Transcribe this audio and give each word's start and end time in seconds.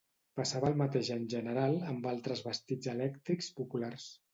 Passava 0.39 0.71
el 0.73 0.79
mateix 0.79 1.11
en 1.17 1.29
general 1.35 1.79
amb 1.93 2.11
altres 2.15 2.45
vestits 2.51 2.95
elèctrics 2.99 3.57
populars. 3.63 4.15